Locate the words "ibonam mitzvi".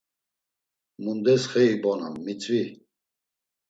1.73-2.61